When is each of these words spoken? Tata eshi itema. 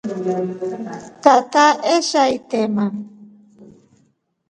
Tata 1.23 1.65
eshi 1.93 2.23
itema. 2.37 2.85